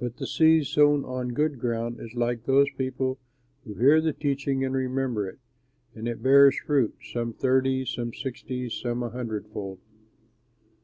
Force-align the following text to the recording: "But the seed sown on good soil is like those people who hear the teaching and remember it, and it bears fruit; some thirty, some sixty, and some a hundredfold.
"But 0.00 0.16
the 0.16 0.26
seed 0.26 0.66
sown 0.66 1.04
on 1.04 1.34
good 1.34 1.60
soil 1.60 2.00
is 2.00 2.14
like 2.16 2.42
those 2.46 2.66
people 2.76 3.20
who 3.62 3.74
hear 3.74 4.00
the 4.00 4.12
teaching 4.12 4.64
and 4.64 4.74
remember 4.74 5.28
it, 5.28 5.38
and 5.94 6.08
it 6.08 6.20
bears 6.20 6.56
fruit; 6.58 6.96
some 7.12 7.32
thirty, 7.32 7.84
some 7.84 8.12
sixty, 8.12 8.62
and 8.62 8.72
some 8.72 9.04
a 9.04 9.10
hundredfold. 9.10 9.78